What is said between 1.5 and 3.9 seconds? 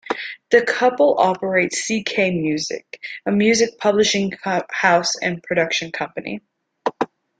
CeKay Music, a music